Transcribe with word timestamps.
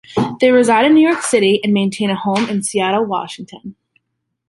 They 0.39 0.49
reside 0.51 0.85
in 0.87 0.95
New 0.95 1.07
York 1.07 1.21
City 1.21 1.59
and 1.63 1.73
maintain 1.75 2.09
a 2.09 2.15
home 2.15 2.49
in 2.49 2.63
Seattle, 2.63 3.05
Washington. 3.05 3.75